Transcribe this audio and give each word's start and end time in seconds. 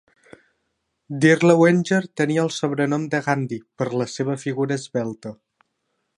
Dirlewanger 1.25 2.07
tenia 2.21 2.47
el 2.47 2.51
sobrenom 2.57 3.07
de 3.13 3.23
"Gandhi" 3.29 3.61
per 3.83 3.91
la 4.03 4.09
seva 4.17 4.41
figura 4.47 4.81
esvelta. 4.83 5.37